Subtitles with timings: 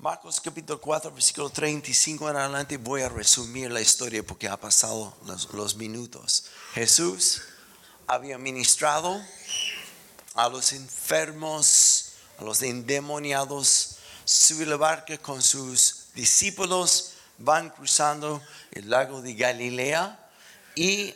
[0.00, 5.12] Marcos capítulo 4, versículo 35 en adelante, voy a resumir la historia porque ha pasado
[5.52, 6.44] los, minutos.
[6.72, 7.42] Jesús
[8.06, 9.20] había ministrado
[10.34, 18.40] a los enfermos, a los endemoniados, sube la barca con sus discípulos, van cruzando
[18.70, 20.30] el lago de Galilea
[20.76, 21.12] y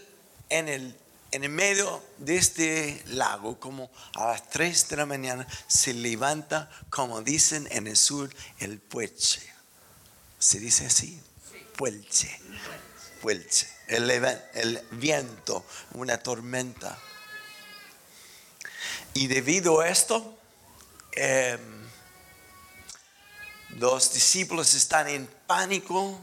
[0.48, 0.98] en el,
[1.32, 6.70] en el medio de este lago, como a las 3 de la mañana, se levanta,
[6.90, 9.40] como dicen en el sur, el puelche.
[10.38, 11.20] ¿Se dice así?
[11.76, 12.38] Puelche.
[13.22, 13.66] Puelche.
[13.88, 16.98] El, viento, una tormenta.
[19.14, 20.38] Y debido a esto,
[21.12, 21.60] em,
[23.78, 26.20] los discípulos están en pánico.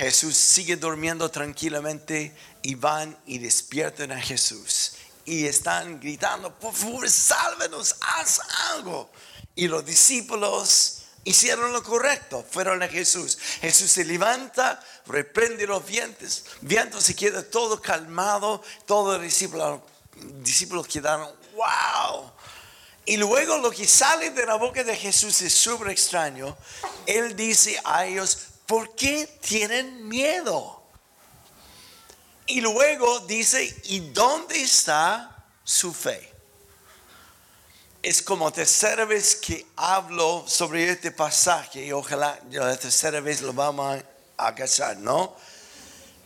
[0.00, 4.92] Jesús sigue durmiendo tranquilamente y van y despiertan a Jesús.
[5.26, 8.40] Y están gritando, por favor, sálvenos, haz
[8.70, 9.10] algo.
[9.54, 13.36] Y los discípulos hicieron lo correcto, fueron a Jesús.
[13.60, 19.82] Jesús se levanta, reprende los vientos, vientos se queda todo calmado, todos los discípulos,
[20.42, 22.32] discípulos quedaron, wow.
[23.04, 26.56] Y luego lo que sale de la boca de Jesús es súper extraño.
[27.04, 30.80] Él dice a ellos, ¿por qué tienen miedo?
[32.46, 36.32] Y luego dice, ¿y dónde está su fe?
[38.00, 43.52] Es como tercera vez que hablo sobre este pasaje y ojalá la tercera vez lo
[43.52, 44.04] vamos
[44.36, 45.34] a, cachar, ¿no?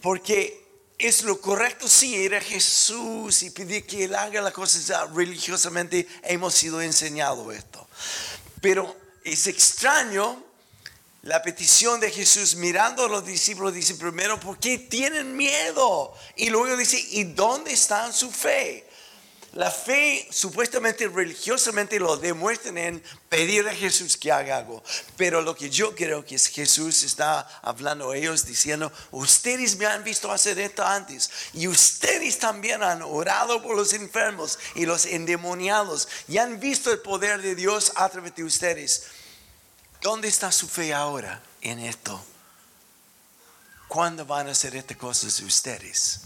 [0.03, 5.11] Porque es lo correcto, sí, ir a Jesús y pedir que Él haga las cosas
[5.15, 6.07] religiosamente.
[6.23, 7.89] Hemos sido enseñado esto.
[8.61, 10.53] Pero es extraño
[11.25, 13.73] la petición de Jesús mirando a los discípulos.
[13.73, 16.13] Dice primero, ¿por qué tienen miedo?
[16.37, 18.87] Y luego dice, ¿y dónde está su fe?
[19.53, 24.83] La fe supuestamente religiosamente lo demuestran en pedir a Jesús que haga algo.
[25.17, 29.87] Pero lo que yo creo que es Jesús está hablando a ellos diciendo, ustedes me
[29.87, 35.07] han visto hacer esto antes y ustedes también han orado por los enfermos y los
[35.07, 39.05] endemoniados y han visto el poder de Dios a través de ustedes.
[40.05, 42.23] ¿Dónde está su fe ahora en esto?
[43.89, 46.21] ¿Cuándo van a hacer estas cosas ustedes?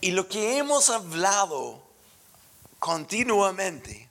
[0.00, 1.82] Y lo que hemos hablado
[2.78, 4.08] continuamente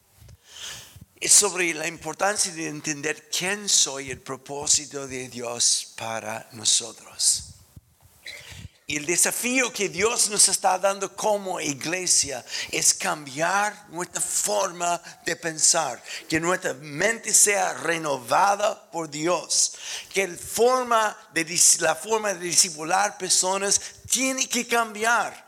[1.17, 7.56] es sobre la importancia de entender quién soy el propósito de Dios para nosotros.
[8.89, 15.35] Y el desafío que Dios nos está dando como iglesia es cambiar nuestra forma de
[15.35, 19.73] pensar, que nuestra mente sea renovada por Dios,
[20.13, 25.46] que la forma de discipular personas tiene que cambiar.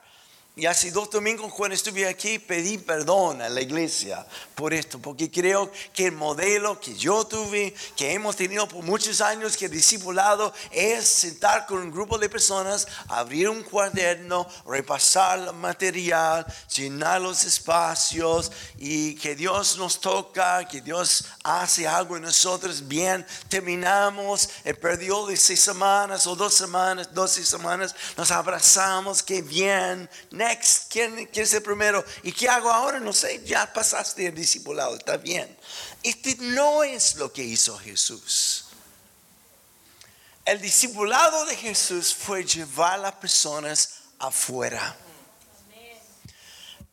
[0.60, 5.32] Y hace dos domingos cuando estuve aquí pedí perdón a la iglesia por esto, porque
[5.32, 9.70] creo que el modelo que yo tuve, que hemos tenido por muchos años, que he
[9.70, 16.46] discipulado, es sentar con un grupo de personas, abrir un cuaderno, repasar el material,
[16.76, 23.26] llenar los espacios y que Dios nos toca, que Dios hace algo en nosotros bien.
[23.48, 30.10] Terminamos el periodo de seis semanas o dos semanas, doce semanas, nos abrazamos, qué bien.
[30.50, 32.04] Next, ¿quién, es el primero?
[32.24, 33.00] ¿Y qué hago ahora?
[33.00, 35.56] No sé, ya pasaste el discipulado, está bien.
[36.02, 38.66] Este no es lo que hizo Jesús.
[40.46, 44.98] El discipulado de Jesús fue llevar a las personas afuera.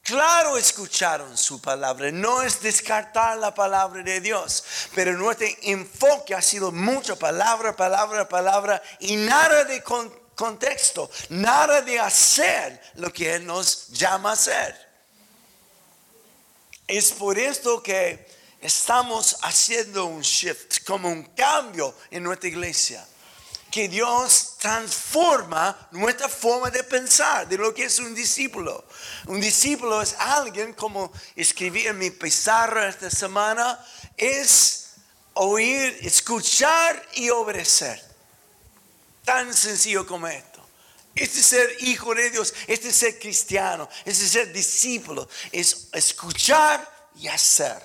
[0.03, 4.63] Claro, escucharon su palabra, no es descartar la palabra de Dios,
[4.95, 11.83] pero nuestro enfoque ha sido mucha palabra, palabra, palabra y nada de con- contexto, nada
[11.83, 14.87] de hacer lo que Él nos llama a hacer.
[16.87, 18.29] Es por esto que
[18.61, 23.05] estamos haciendo un shift, como un cambio en nuestra iglesia.
[23.71, 28.85] Que Dios transforma nuestra forma de pensar de lo que es un discípulo.
[29.27, 33.85] Un discípulo es alguien, como escribí en mi pizarra esta semana,
[34.17, 34.91] es
[35.35, 38.16] oír, escuchar y obedecer.
[39.27, 40.65] Tan sencillo como esto.
[41.13, 45.89] Este es ser hijo de Dios, este es ser cristiano, este es ser discípulo, es
[45.93, 47.83] escuchar y hacer.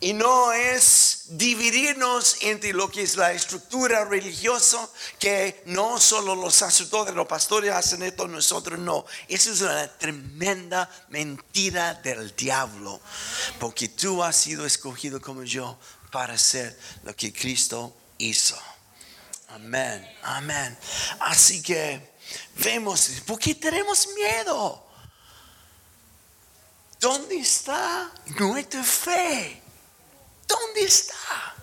[0.00, 4.88] Y no es dividirnos entre lo que es la estructura religiosa,
[5.20, 9.06] que no solo los sacerdotes, los pastores hacen esto, nosotros no.
[9.28, 13.00] Eso es una tremenda mentira del diablo,
[13.60, 15.78] porque tú has sido escogido como yo
[16.10, 18.58] para hacer lo que Cristo hizo.
[19.50, 20.78] Amén, amén.
[21.20, 22.12] Así que
[22.56, 24.86] vemos, ¿por qué tenemos miedo?
[27.00, 29.62] ¿Dónde está nuestra fe?
[30.46, 31.54] ¿Dónde está.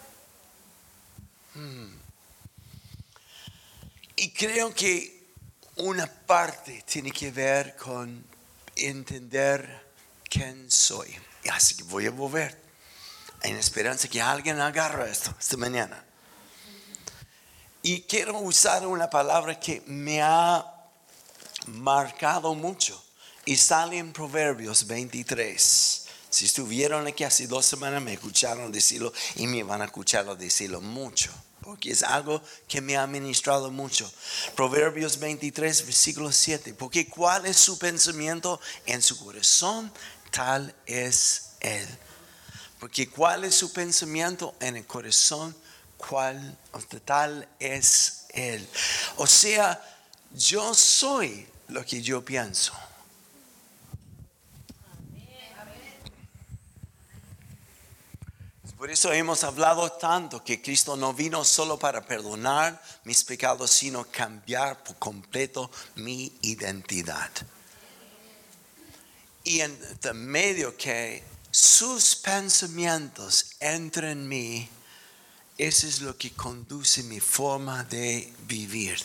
[1.54, 1.98] Hmm.
[4.16, 5.34] Y creo que
[5.78, 8.26] una parte tiene que ver con
[8.76, 9.94] entender
[10.28, 11.16] quién soy.
[11.52, 12.60] Así que voy a volver
[13.44, 16.07] en esperanza que alguien agarre esto esta mañana.
[17.88, 20.62] Y quiero usar una palabra que me ha
[21.68, 23.02] marcado mucho
[23.46, 26.06] y sale en Proverbios 23.
[26.30, 30.82] Si estuvieron aquí hace dos semanas me escucharon decirlo y me van a escucharlo decirlo
[30.82, 31.32] mucho,
[31.62, 34.12] porque es algo que me ha ministrado mucho.
[34.54, 39.94] Proverbios 23, versículo 7, porque cuál es su pensamiento en su corazón,
[40.32, 41.88] tal es él.
[42.82, 45.56] Porque cuál es su pensamiento en el corazón,
[45.98, 46.58] cuál
[47.06, 48.68] tal es él.
[49.18, 49.82] O sea,
[50.34, 52.74] yo soy lo que yo pienso.
[58.78, 64.06] Por eso hemos hablado tanto que Cristo no vino solo para perdonar mis pecados, sino
[64.06, 67.32] cambiar por completo mi identidad.
[69.44, 69.78] Y en
[70.14, 74.70] medio que sus pensamientos entran en mí,
[75.58, 79.00] eso es lo que conduce mi forma de vivir.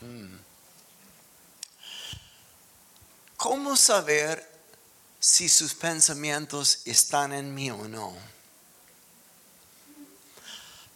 [0.00, 0.36] Hmm.
[3.36, 4.58] ¿Cómo saber
[5.20, 8.14] si sus pensamientos están en mí o no.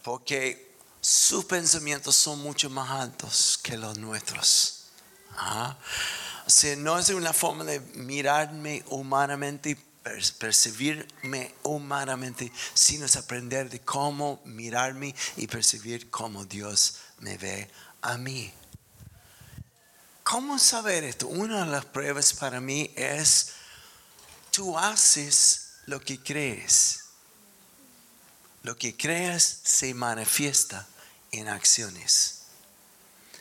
[0.03, 4.85] Porque sus pensamientos son mucho más altos que los nuestros.
[5.37, 5.77] ¿Ah?
[6.47, 13.81] O sea, no es una forma de mirarme humanamente percibirme humanamente, sino es aprender de
[13.81, 17.71] cómo mirarme y percibir cómo Dios me ve
[18.01, 18.53] a mí.
[20.23, 21.29] ¿Cómo saber esto?
[21.29, 23.53] Una de las pruebas para mí es
[24.51, 27.01] tú haces lo que crees.
[28.63, 30.87] Lo que creas se manifiesta
[31.33, 32.43] en acciones.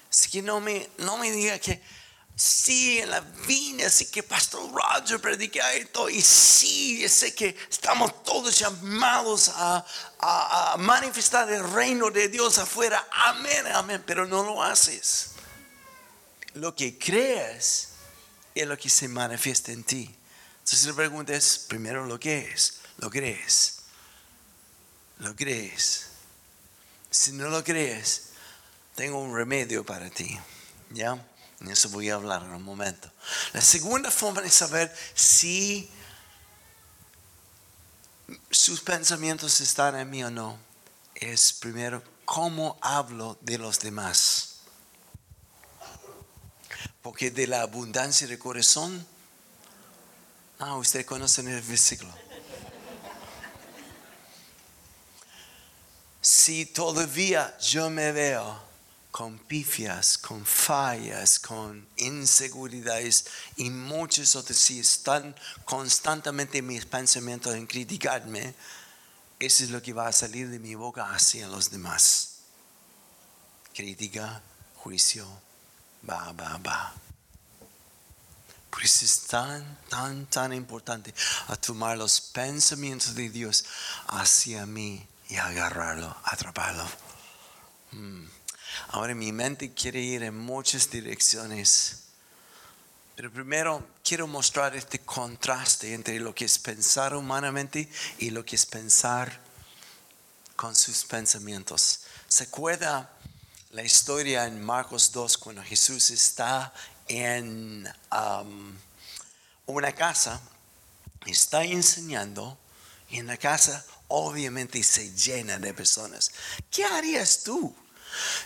[0.09, 1.81] Así que no me, no me diga que
[2.43, 8.23] sí, en la vida, sí que Pastor Roger predica esto y sí, sé que estamos
[8.23, 13.07] todos llamados a manifestar el reino de Dios afuera.
[13.11, 15.33] Amén, amén, pero no lo haces.
[16.55, 17.89] Lo que crees
[18.55, 20.15] es lo que se manifiesta en ti.
[20.63, 22.79] Entonces la pregunta es, primero, ¿lo que es?
[22.97, 23.81] ¿Lo crees?
[25.19, 26.07] ¿Lo crees?
[27.11, 28.29] Si no lo crees,
[28.95, 30.39] tengo un remedio para ti.
[30.89, 31.23] ¿Ya?
[31.61, 33.09] En eso voy a hablar en un momento.
[33.53, 35.89] La segunda forma de saber si
[38.49, 40.57] sus pensamientos están en mí o no
[41.15, 44.55] es primero cómo hablo de los demás.
[47.01, 49.05] Porque de la abundancia del corazón
[50.63, 52.13] Ah, usted conoce el versículo.
[56.21, 58.61] Si todavía yo me veo
[59.21, 67.67] con pifias, con fallas, con inseguridades y muchos otros, si están constantemente mis pensamientos en
[67.67, 68.55] criticarme,
[69.37, 72.39] eso es lo que va a salir de mi boca hacia los demás.
[73.75, 74.41] Crítica,
[74.77, 75.27] juicio,
[76.09, 76.91] va, va, va.
[78.71, 81.13] Por eso es tan, tan, tan importante
[81.49, 83.65] a tomar los pensamientos de Dios
[84.07, 86.89] hacia mí y agarrarlo, atraparlo.
[87.91, 88.40] Hmm.
[88.89, 92.03] Ahora mi mente quiere ir en muchas direcciones.
[93.15, 98.55] Pero primero quiero mostrar este contraste entre lo que es pensar humanamente y lo que
[98.55, 99.39] es pensar
[100.55, 102.01] con sus pensamientos.
[102.27, 103.09] ¿Se acuerda
[103.71, 106.73] la historia en Marcos 2 cuando Jesús está
[107.07, 108.73] en um,
[109.65, 110.41] una casa,
[111.25, 112.57] está enseñando
[113.09, 116.31] y en la casa obviamente se llena de personas.
[116.69, 117.73] ¿Qué harías tú?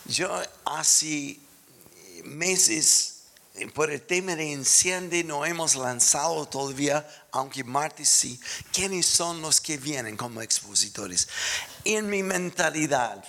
[0.05, 1.39] Yo hace
[2.23, 3.15] meses
[3.73, 8.39] por el tema de incendio no hemos lanzado todavía, aunque martes sí,
[8.73, 11.27] quiénes son los que vienen como expositores.
[11.85, 13.23] En mi mentalidad,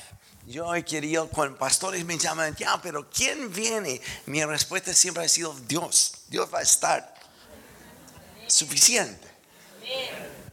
[0.46, 4.00] yo he querido, cuando pastores me llaman, ya, pero ¿quién viene?
[4.26, 6.14] Mi respuesta siempre ha sido Dios.
[6.28, 7.14] Dios va a estar
[8.48, 9.28] suficiente.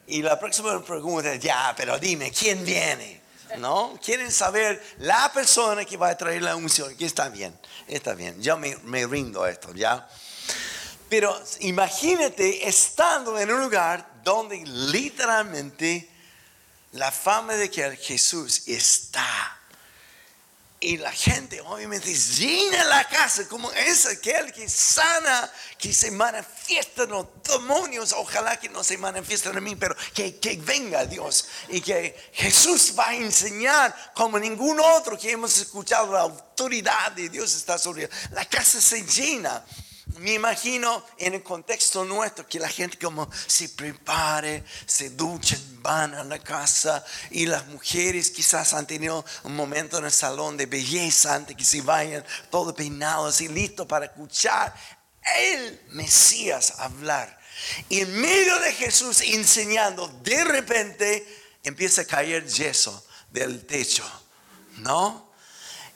[0.05, 3.22] Y la próxima pregunta es, ya, pero dime, ¿quién viene?
[3.57, 3.98] ¿No?
[4.03, 7.57] Quieren saber la persona que va a traer la unción, que está bien,
[7.88, 8.41] está bien.
[8.41, 10.07] Yo me, me rindo a esto, ¿ya?
[11.10, 16.10] Pero imagínate estando en un lugar donde literalmente
[16.93, 19.60] la fama de que Jesús está
[20.83, 27.05] y la gente obviamente llena la casa como es aquel que sana, que se manifiesta
[27.05, 28.11] los demonios.
[28.11, 32.93] Ojalá que no se manifiesten en mí, pero que, que venga Dios y que Jesús
[32.99, 38.03] va a enseñar como ningún otro que hemos escuchado la autoridad de Dios está sobre
[38.03, 38.09] él.
[38.31, 39.63] La casa se llena
[40.17, 46.13] me imagino en el contexto nuestro que la gente como se prepare, se duchen, van
[46.13, 50.65] a la casa y las mujeres quizás han tenido un momento en el salón de
[50.65, 54.74] belleza antes que se vayan todos peinados y listos para escuchar
[55.38, 57.39] el Mesías hablar.
[57.89, 61.25] Y en medio de Jesús enseñando, de repente
[61.63, 64.03] empieza a caer yeso del techo,
[64.77, 65.32] ¿no?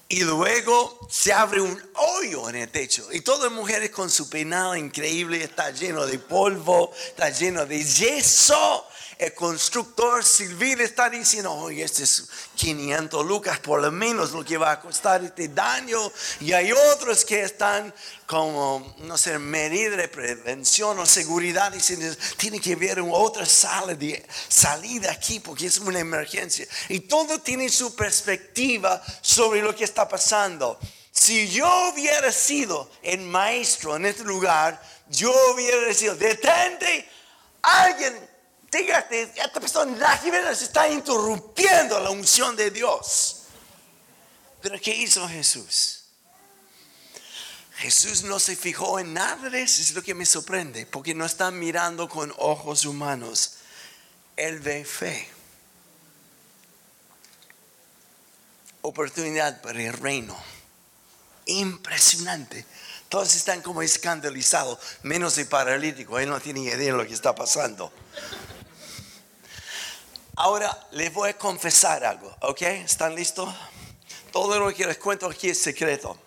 [0.10, 3.08] Y luego se abre un hoyo en el techo.
[3.12, 7.84] Y todas las mujeres con su peinado increíble, está lleno de polvo, está lleno de
[7.84, 8.88] yeso
[9.18, 14.58] el constructor civil está diciendo, oye, este es 500 lucas por lo menos lo que
[14.58, 16.12] va a costar este daño.
[16.40, 17.92] Y hay otros que están
[18.28, 22.06] como, no sé, medida de prevención o seguridad, diciendo,
[22.36, 26.68] tiene que haber otra sala de salida aquí porque es una emergencia.
[26.90, 30.78] Y todo tiene su perspectiva sobre lo que está pasando.
[31.12, 37.10] Si yo hubiera sido el maestro en este lugar, yo hubiera sido, detente,
[37.62, 38.28] alguien
[38.70, 43.44] Dígate, esta persona, la se está interrumpiendo la unción de Dios.
[44.62, 45.97] Pero ¿qué hizo Jesús?
[47.78, 51.52] Jesús no se fijó en nada eso, es lo que me sorprende, porque no está
[51.52, 53.58] mirando con ojos humanos.
[54.36, 55.30] Él ve fe.
[58.82, 60.36] Oportunidad para el reino.
[61.46, 62.66] Impresionante.
[63.10, 66.18] Todos están como escandalizados, menos el paralítico.
[66.18, 67.94] Él no tiene idea de lo que está pasando.
[70.36, 72.62] Ahora les voy a confesar algo, ¿ok?
[72.62, 73.54] ¿Están listos?
[74.32, 76.27] Todo lo que les cuento aquí es secreto.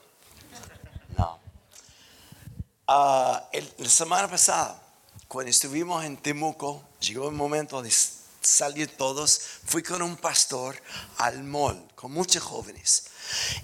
[2.91, 2.97] No.
[2.97, 4.83] Ah, la semana pasada,
[5.29, 7.93] cuando estuvimos en Temuco, llegó el momento de
[8.41, 9.41] salir todos.
[9.65, 10.75] Fui con un pastor
[11.19, 13.05] al mall, con muchos jóvenes.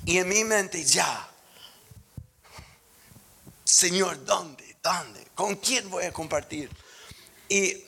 [0.04, 1.28] Y en mi mente ya,
[3.64, 4.76] Señor, ¿dónde?
[4.80, 5.26] ¿Dónde?
[5.34, 6.70] ¿Con quién voy a compartir?
[7.48, 7.82] Y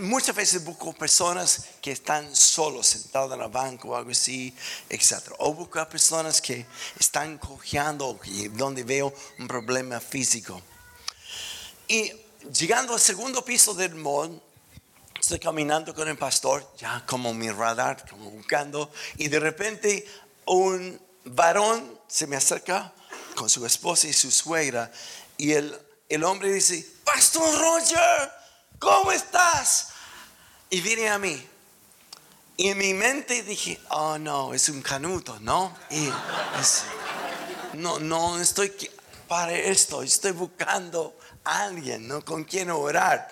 [0.00, 4.54] muchas veces busco personas que están solos, sentados en la banca o algo así,
[4.90, 5.32] etc.
[5.38, 6.66] O busco a personas que
[7.00, 8.20] están cojeando,
[8.52, 10.60] donde veo un problema físico.
[11.88, 12.12] Y
[12.52, 14.40] llegando al segundo piso del mall,
[15.20, 20.06] estoy caminando con el pastor, ya como mi radar, como buscando, y de repente
[20.46, 22.92] un varón se me acerca
[23.34, 24.90] con su esposa y su suegra,
[25.36, 28.32] y el, el hombre dice, Pastor Roger,
[28.78, 29.88] ¿cómo estás?
[30.70, 31.48] Y viene a mí.
[32.56, 35.76] Y en mi mente dije, oh no, es un canuto, ¿no?
[35.90, 36.08] Y
[37.74, 38.72] no, no estoy
[39.26, 42.24] para esto, estoy buscando alguien, ¿no?
[42.24, 43.28] Con quien orar.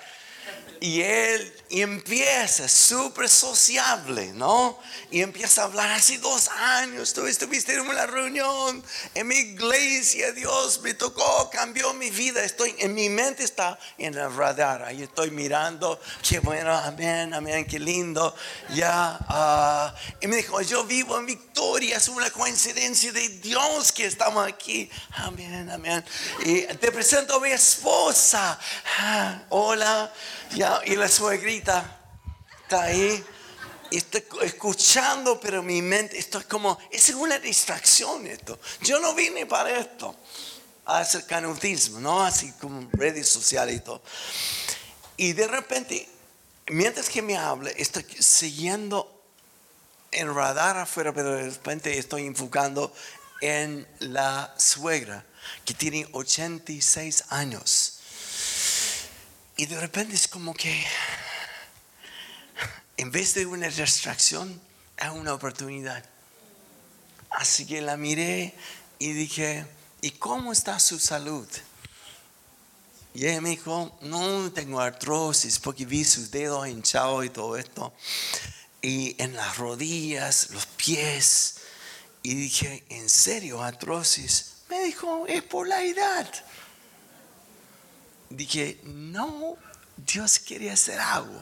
[0.82, 4.76] Y él empieza súper sociable, ¿no?
[5.12, 8.82] Y empieza a hablar, hace dos años tú estuviste en una reunión
[9.14, 12.42] en mi iglesia, Dios me tocó, cambió mi vida.
[12.42, 17.64] Estoy, en mi mente está en el radar, ahí estoy mirando, qué bueno, amén, amén,
[17.64, 18.34] qué lindo.
[18.74, 24.06] Ya, ah, y me dijo, yo vivo en Victoria, es una coincidencia de Dios que
[24.06, 24.90] estamos aquí.
[25.12, 26.04] Amén, amén.
[26.44, 28.58] Y te presento a mi esposa.
[28.98, 30.12] Ah, hola,
[30.56, 32.00] ya, y la suegrita
[32.62, 33.24] está ahí.
[33.90, 38.58] Y estoy escuchando, pero mi mente, esto es como, es una distracción esto.
[38.80, 40.16] Yo no vine para esto,
[40.86, 42.22] a hacer canutismo, ¿no?
[42.22, 44.02] Así como redes sociales y todo.
[45.18, 46.08] Y de repente,
[46.68, 49.22] mientras que me habla, estoy siguiendo
[50.10, 52.94] el radar afuera, pero de repente estoy enfocando
[53.42, 55.24] en la suegra,
[55.64, 57.98] que tiene 86 años.
[59.62, 60.84] Y de repente es como que,
[62.96, 64.60] en vez de una distracción,
[64.98, 66.04] es una oportunidad.
[67.30, 68.56] Así que la miré
[68.98, 69.64] y dije,
[70.00, 71.46] ¿y cómo está su salud?
[73.14, 77.94] Y ella me dijo, no tengo artrosis porque vi sus dedos hinchados y todo esto.
[78.80, 81.58] Y en las rodillas, los pies.
[82.24, 84.54] Y dije, ¿en serio artrosis?
[84.68, 86.28] Me dijo, es por la edad
[88.36, 89.56] dije, no,
[89.96, 91.40] Dios quiere hacer algo.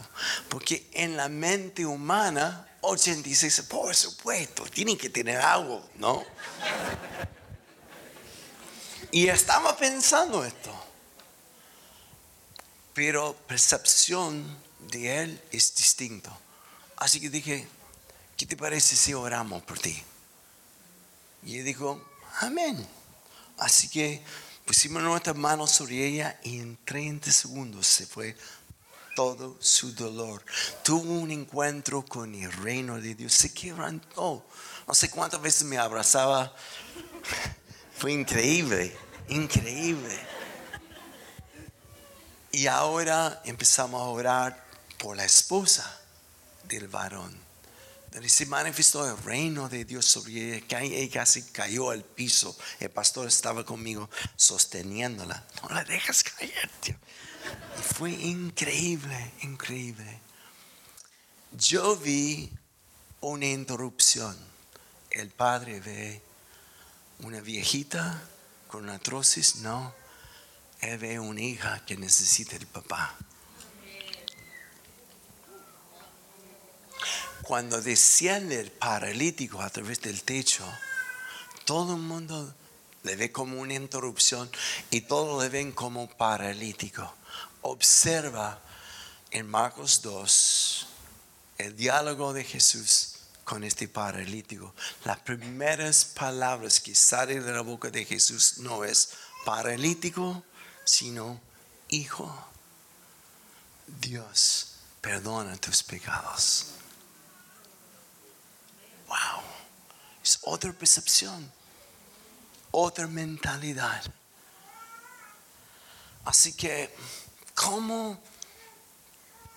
[0.49, 6.25] Porque en la mente humana, 86, por supuesto, tienen que tener algo, ¿no?
[9.11, 10.73] Y estaba pensando esto.
[12.95, 14.59] Pero percepción
[14.91, 16.37] de Él es distinto.
[16.97, 17.67] Así que dije,
[18.37, 20.03] ¿qué te parece si oramos por ti?
[21.43, 22.05] Y ella dijo,
[22.41, 22.87] amén.
[23.59, 24.23] Así que
[24.71, 28.37] pusimos nuestras manos sobre ella y en 30 segundos se fue
[29.17, 30.45] todo su dolor.
[30.85, 33.35] Tuvo un encuentro con el reino de Dios.
[33.35, 34.47] Se quebrantó.
[34.87, 36.55] No sé cuántas veces me abrazaba.
[37.99, 38.97] Fue increíble,
[39.29, 40.17] increíble.
[42.53, 44.65] Y ahora empezamos a orar
[45.01, 46.01] por la esposa
[46.69, 47.37] del varón.
[48.27, 50.81] Se manifestó el reino de Dios sobre ella.
[50.81, 52.57] Ella casi cayó al piso.
[52.81, 55.47] El pastor estaba conmigo sosteniéndola.
[55.63, 56.97] No la dejas caer, tío.
[57.79, 60.21] Y fue increíble, increíble.
[61.53, 62.53] Yo vi
[63.21, 64.37] una interrupción.
[65.11, 66.23] El padre ve
[67.21, 68.23] una viejita
[68.69, 69.95] con una atrocis, no.
[70.81, 73.17] Él ve una hija que necesita el papá.
[77.51, 80.65] Cuando desciende el paralítico a través del techo,
[81.65, 82.55] todo el mundo
[83.03, 84.49] le ve como una interrupción
[84.93, 87.13] y todos le ven como paralítico.
[87.63, 88.63] Observa
[89.33, 90.87] en Marcos 2
[91.59, 94.73] el diálogo de Jesús con este paralítico.
[95.05, 99.15] Las primeras palabras que salen de la boca de Jesús no es
[99.45, 100.45] paralítico,
[100.85, 101.41] sino
[101.89, 102.33] hijo.
[104.01, 106.75] Dios perdona tus pecados.
[109.11, 109.43] Wow.
[110.23, 111.51] Es otra percepción,
[112.71, 114.03] otra mentalidad.
[116.25, 116.95] Así que,
[117.55, 118.23] ¿cómo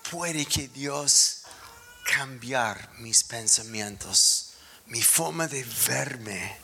[0.10, 1.44] puede que Dios
[2.04, 4.54] cambiar mis pensamientos,
[4.88, 6.58] mi forma de verme?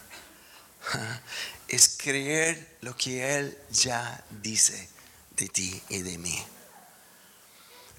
[1.68, 4.90] Es creer lo que Él ya dice
[5.36, 6.44] de ti y de mí.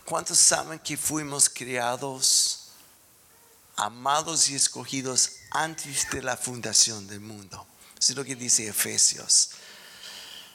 [0.05, 2.60] ¿Cuántos saben que fuimos criados?
[3.77, 7.67] Amados y escogidos antes de la fundación del mundo.
[7.99, 9.51] Eso es lo que dice Efesios.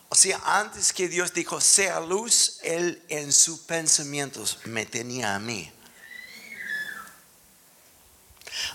[0.10, 5.40] O sea, antes que Dios dijo, sea luz, Él en sus pensamientos me tenía a
[5.40, 5.72] mí.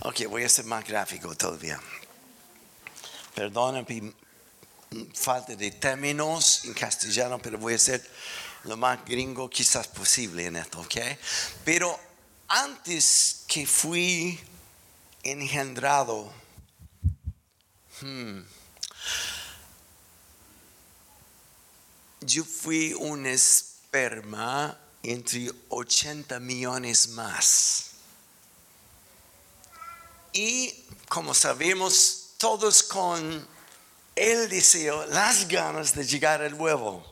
[0.02, 1.80] Ok, voy a ser más gráfico todavía.
[3.35, 4.12] Perdona mi
[5.14, 8.07] falta de términos en castellano, pero voy a ser
[8.64, 10.96] lo más gringo quizás posible en esto, ok?
[11.64, 11.98] Pero
[12.50, 14.40] antes que fui
[15.22, 16.32] engendrado,
[18.00, 18.40] hmm,
[22.22, 27.90] yo fui un esperma entre 80 millones más.
[30.32, 30.74] Y
[31.08, 33.46] como sabemos, todos con
[34.16, 37.06] el deseo, las ganas de llegar al huevo.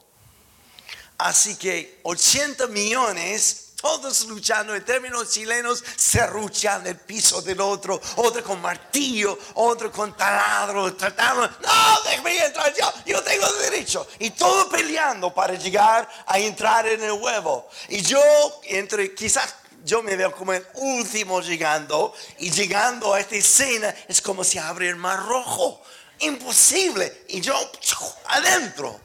[1.16, 8.43] Así que 80 millones todos luchando en términos chilenos, serruchan el piso del otro, otro
[8.43, 14.07] con martillo, otro con taladro, tratando, no, déjame entrar yo, yo tengo derecho.
[14.19, 17.69] Y todo peleando para llegar a entrar en el huevo.
[17.88, 18.21] Y yo,
[18.64, 24.21] entre, quizás yo me veo como el último llegando, y llegando a esta escena es
[24.21, 25.81] como si abre el mar rojo.
[26.21, 27.25] Imposible.
[27.29, 27.55] Y yo,
[28.27, 28.99] adentro.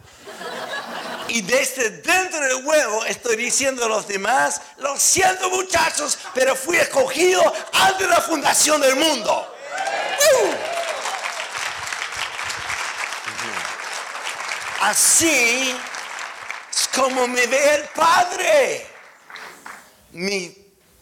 [1.33, 6.77] Y desde dentro del huevo estoy diciendo a los demás, lo siento muchachos, pero fui
[6.77, 7.41] escogido
[7.71, 9.55] antes de la fundación del mundo.
[10.35, 10.53] Uh.
[14.81, 15.75] Así
[16.71, 18.85] es como me ve el Padre.
[20.11, 20.55] Mi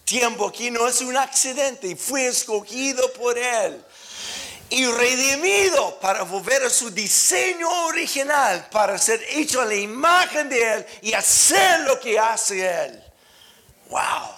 [0.05, 3.83] tiempo aquí no es un accidente y fui escogido por Él
[4.71, 10.73] y redimido para volver a su diseño original, para ser hecho a la imagen de
[10.73, 13.03] Él y hacer lo que hace Él.
[13.89, 14.29] ¡Wow!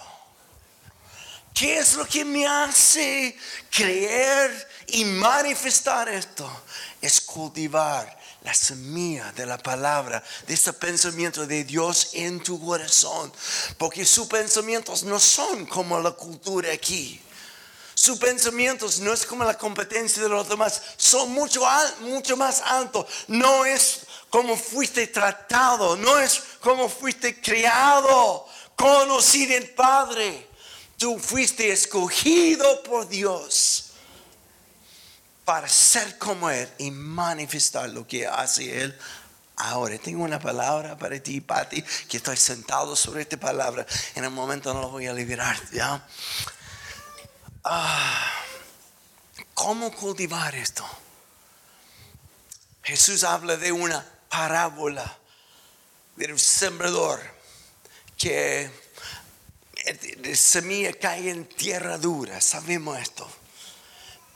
[1.53, 3.37] ¿Qué es lo que me hace
[3.69, 6.51] creer y manifestar esto?
[6.99, 13.31] Es cultivar la semilla de la palabra, de este pensamiento de Dios en tu corazón.
[13.77, 17.21] Porque sus pensamientos no son como la cultura aquí.
[17.95, 21.61] Sus pensamientos no es como la competencia de los demás, son mucho,
[22.01, 23.05] mucho más altos.
[23.27, 30.47] No es como fuiste tratado, no es como fuiste criado, conocido el Padre.
[30.97, 33.91] Tú fuiste escogido por Dios
[35.45, 38.97] para ser como Él y manifestar lo que hace Él
[39.57, 43.85] Ahora, tengo una palabra para ti, Pati, que estoy sentado sobre esta palabra.
[44.15, 46.03] En el momento no lo voy a liberar, ¿ya?
[47.63, 48.29] Ah,
[49.53, 50.85] ¿Cómo cultivar esto?
[52.83, 55.17] Jesús habla de una parábola
[56.17, 57.21] del sembrador
[58.17, 58.69] que
[60.23, 63.29] la semilla cae en tierra dura, sabemos esto.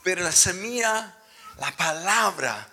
[0.02, 1.14] Pero la semilla
[1.58, 2.68] La palabra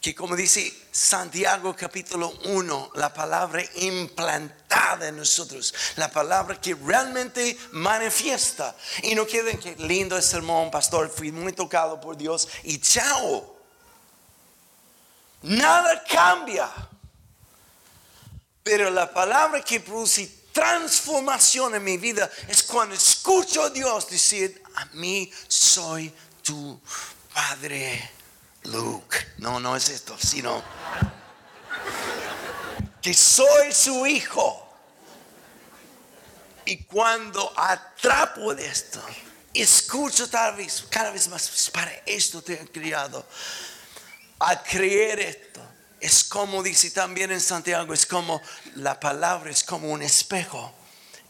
[0.00, 7.56] que como dice Santiago capítulo 1, la palabra implantada en nosotros, la palabra que realmente
[7.72, 8.76] manifiesta.
[9.04, 13.56] Y no queden que lindo el sermón, pastor, fui muy tocado por Dios y chao.
[15.42, 16.68] Nada cambia.
[18.62, 24.62] Pero la palabra que produce transformación en mi vida es cuando escucho a Dios decir,
[24.74, 26.80] a mí soy tu
[27.32, 28.19] Padre.
[28.64, 30.62] Luke, no, no es esto, sino
[33.00, 34.66] que soy su hijo.
[36.64, 39.02] Y cuando atrapo de esto,
[39.54, 43.26] escucho tal vez, cada vez más, pues, para esto te he criado,
[44.38, 45.60] a creer esto.
[45.98, 48.40] Es como dice también en Santiago, es como
[48.76, 50.74] la palabra, es como un espejo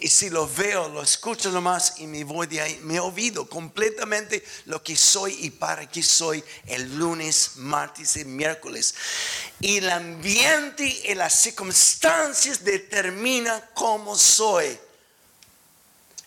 [0.02, 2.80] y si lo veo, lo escucho nomás y me voy de ahí.
[2.84, 8.94] Me olvido completamente lo que soy y para qué soy el lunes, martes y miércoles.
[9.60, 14.78] Y el ambiente y las circunstancias determinan cómo soy.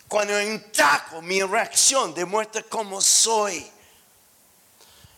[0.06, 3.68] Cuando intaco mi reacción demuestra cómo soy.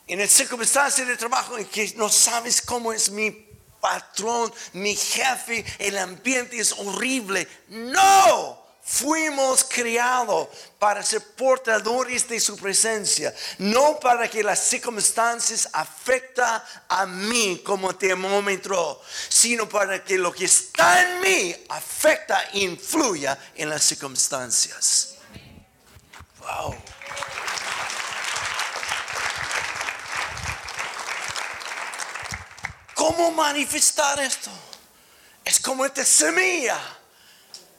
[0.06, 3.45] En el circunstancias de trabajo en que no sabes cómo es mi
[3.86, 7.46] patrón, mi jefe, el ambiente es horrible.
[7.68, 16.44] No, fuimos criados para ser portadores de su presencia, no para que las circunstancias afecten
[16.88, 23.38] a mí como termómetro, sino para que lo que está en mí afecta e influya
[23.54, 25.14] en las circunstancias.
[26.40, 26.74] Wow.
[32.96, 34.50] ¿Cómo manifestar esto?
[35.44, 36.80] Es como esta semilla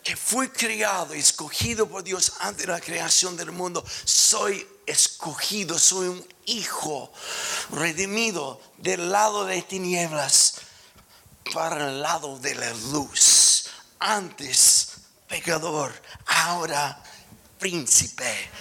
[0.03, 3.83] que fui criado y escogido por Dios antes de la creación del mundo.
[4.05, 7.11] Soy escogido, soy un hijo
[7.71, 10.57] redimido del lado de tinieblas
[11.51, 13.71] para el lado de la luz.
[13.97, 14.89] Antes
[15.27, 17.03] pecador, ahora
[17.57, 18.51] príncipe.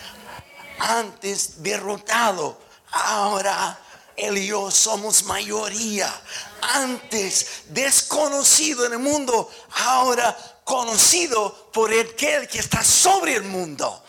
[0.78, 2.58] Antes derrotado,
[2.90, 3.78] ahora
[4.16, 6.12] él y yo somos mayoría.
[6.60, 9.50] Antes desconocido en el mundo,
[9.84, 14.02] ahora conocido por aquel que está sobre el mundo.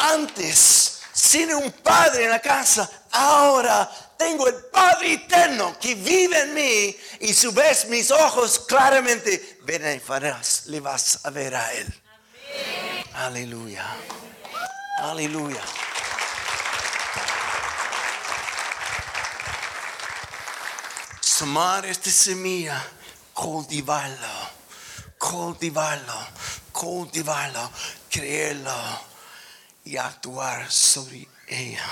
[0.00, 6.54] Antes, sin un padre en la casa, ahora tengo el Padre eterno que vive en
[6.54, 10.02] mí y su vez mis ojos claramente ven
[10.66, 12.02] le vas a ver a él.
[13.14, 13.84] Aleluya.
[14.98, 15.60] Aleluya.
[21.38, 22.82] Tomar esta semilla,
[23.34, 24.26] cultivarlo,
[25.18, 26.14] cultivarlo,
[26.72, 27.70] cultivarlo,
[28.10, 28.72] creerlo
[29.84, 31.84] y actuar sobre ella.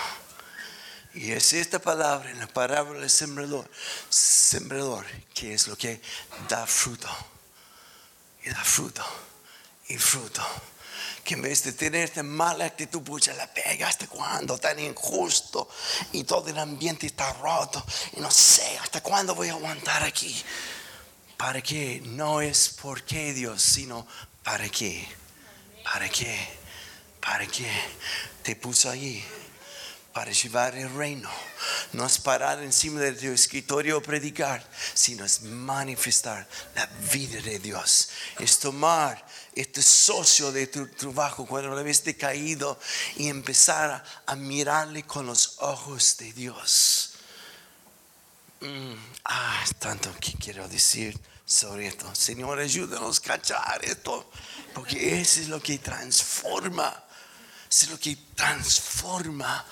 [1.12, 3.70] Y es esta palabra, la palabra del sembrador,
[4.08, 5.04] sembrador,
[5.34, 6.00] que es lo que
[6.48, 7.08] da fruto.
[8.44, 9.04] Y da fruto,
[9.88, 10.42] y fruto
[11.24, 15.68] que en vez de tener esta mala actitud, pucha, la pega hasta cuándo, tan injusto
[16.12, 17.84] y todo el ambiente está roto
[18.16, 20.36] y no sé hasta cuándo voy a aguantar aquí.
[21.36, 22.00] ¿Para qué?
[22.04, 24.06] No es por qué Dios, sino
[24.42, 25.06] para qué.
[25.82, 26.48] ¿Para qué?
[27.20, 27.70] ¿Para qué?
[28.42, 29.24] Te puso allí
[30.12, 31.28] para llevar el reino.
[31.94, 37.60] No es parar encima de tu escritorio o predicar, sino es manifestar la vida de
[37.60, 38.08] Dios.
[38.40, 42.80] Es tomar este socio de tu trabajo cuando lo ves decaído
[43.16, 47.12] y empezar a, mirarle con los ojos de Dios.
[48.60, 48.94] Mm,
[49.26, 52.12] ah, tanto que quiero decir sobre esto.
[52.12, 54.32] Señor, ayúdanos a cachar esto,
[54.74, 57.04] porque eso es lo que transforma.
[57.70, 59.64] Es lo que transforma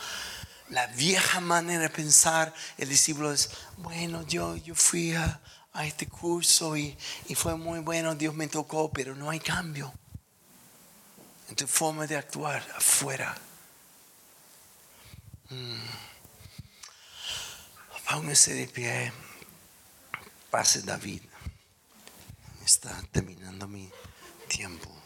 [0.72, 5.40] la vieja manera de pensar, el discípulo es, bueno, yo, yo fui a,
[5.84, 6.96] este curso y,
[7.34, 9.92] fue muy bueno, Dios me tocó, pero no hay cambio
[11.48, 13.34] en tu forma de actuar afuera.
[15.50, 15.80] Mm.
[18.08, 19.12] Póngase de pie,
[20.50, 21.22] pase David.
[22.64, 23.90] Está terminando mi
[24.48, 25.01] tiempo.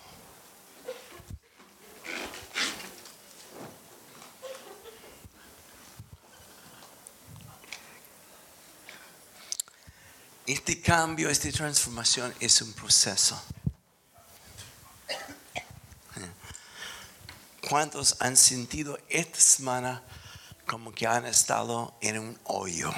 [10.47, 13.41] Este cambio, esta transformación es un proceso.
[17.69, 20.05] ¿Cuántos han sentido esta semana
[20.65, 22.93] como que han estado en un hoyo?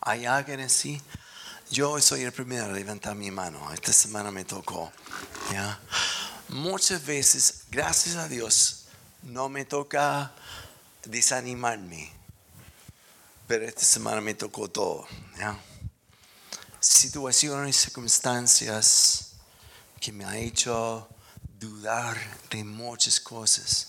[0.00, 1.02] ¿Hay alguien así?
[1.72, 3.72] Yo soy el primero a levantar mi mano.
[3.72, 4.92] Esta semana me tocó.
[6.50, 8.84] Muchas veces, gracias a Dios,
[9.24, 10.32] no me toca
[11.04, 12.12] desanimarme.
[13.48, 15.08] Pero esta semana me tocó todo.
[15.36, 15.58] ¿ya?
[16.88, 19.32] Situaciones, circunstancias
[20.00, 21.08] que me ha hecho
[21.58, 22.16] dudar
[22.48, 23.88] de muchas cosas.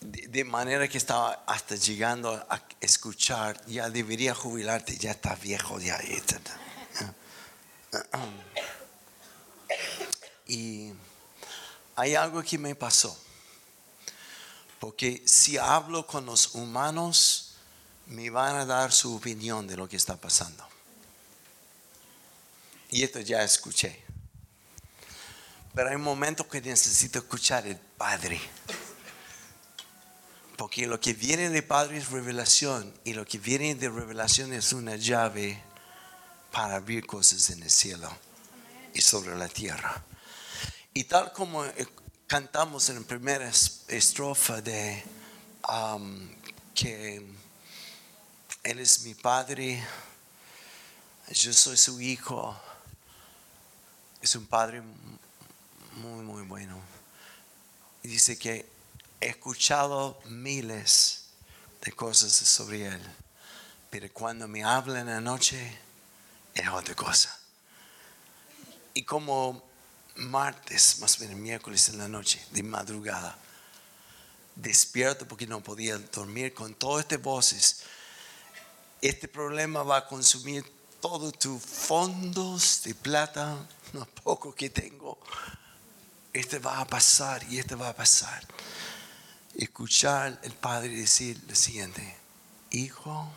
[0.00, 5.98] De, manera que estaba hasta llegando a escuchar, ya debería jubilarte, ya está viejo, ya.
[10.46, 10.92] Y
[11.96, 13.18] hay algo que me pasó.
[14.78, 17.56] Porque si hablo con los humanos,
[18.06, 20.73] me van a dar su opinión de lo que está pasando.
[22.94, 24.00] Y esto ya escuché.
[25.74, 28.40] Pero hay momentos que necesito escuchar el Padre.
[30.56, 32.94] Porque lo que viene de Padre es revelación.
[33.02, 35.60] Y lo que viene de revelación es una llave
[36.52, 38.08] para abrir cosas en el cielo
[38.92, 40.04] y sobre la tierra.
[40.92, 41.88] Y tal como eh,
[42.28, 43.50] cantamos en la primera
[43.88, 45.02] estrofa de
[45.68, 46.30] um,
[46.72, 47.26] que
[48.62, 49.84] Él es mi Padre,
[51.32, 52.56] yo soy su hijo,
[54.24, 54.82] es un Padre
[55.96, 56.80] muy, muy bueno.
[58.02, 58.66] Y dice que
[59.20, 61.24] he escuchado miles
[61.82, 63.00] de cosas sobre Él,
[63.90, 65.78] pero cuando me habla en la noche
[66.54, 67.38] es otra cosa.
[68.94, 69.62] Y como
[70.16, 73.36] martes, más bien miércoles en la noche, de madrugada,
[74.54, 77.82] despierto porque no podía dormir con todas estas voces.
[79.02, 80.64] Este problema va a consumir
[81.00, 83.58] todos tus fondos de plata,
[83.98, 85.18] lo poco que tengo.
[86.32, 88.44] Este va a pasar y este va a pasar.
[89.54, 92.16] Escuchar el Padre decir lo siguiente,
[92.72, 93.32] hijo,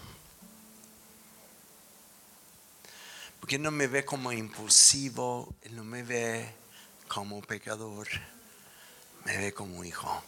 [3.40, 6.52] porque no me ve como impulsivo, no me ve
[7.08, 8.08] como pecador,
[9.26, 10.24] me ve como hijo.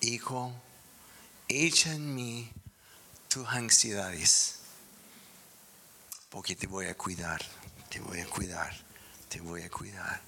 [0.00, 0.52] Hijo,
[1.46, 2.50] echa en mí
[3.28, 4.56] tus ansiedades,
[6.28, 7.40] porque te voy a cuidar,
[7.88, 8.87] te voy a cuidar,
[9.28, 10.20] te voy a cuidar.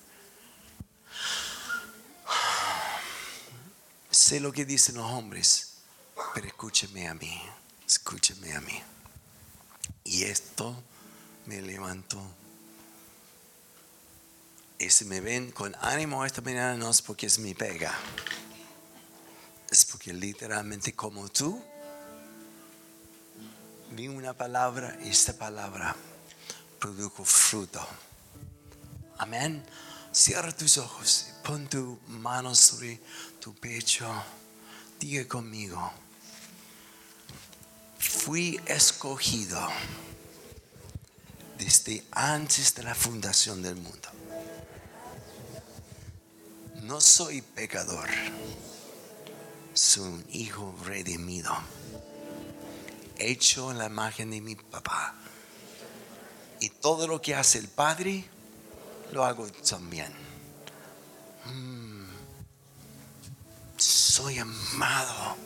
[4.11, 5.75] Sé lo que dicen los hombres,
[6.35, 7.43] pero escúcheme a mí,
[7.87, 8.83] escúcheme a mí.
[10.05, 10.83] Y esto
[11.47, 12.21] me levantó
[14.81, 17.93] y si me ven con ánimo esta mañana no es porque es mi pega.
[19.71, 21.63] Es porque literalmente como tú,
[23.91, 25.95] vi una palabra y esta palabra
[26.79, 27.87] produjo fruto.
[29.21, 29.63] Amén.
[30.13, 33.01] Cierra tus ojos, pon tu mano sobre
[33.41, 34.07] tu pecho.
[34.99, 35.93] Diga conmigo,
[37.99, 39.61] fui escogido
[41.59, 44.09] desde antes de la fundación del mundo
[46.91, 48.09] no soy pecador,
[49.75, 51.57] soy un hijo redimido,
[53.17, 55.15] hecho en la imagen de mi papá.
[56.59, 58.25] Y todo lo que hace el Padre,
[59.13, 60.13] lo hago también.
[61.45, 62.05] Mm.
[63.77, 65.37] soy amado.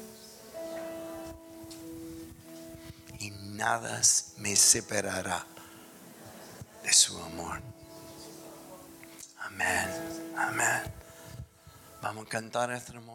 [3.21, 4.01] Y nada
[4.39, 5.47] me separará
[6.83, 7.61] de su amor.
[9.39, 10.35] Amén.
[10.37, 10.83] Amén.
[12.03, 13.15] Vamos a cantar este momento.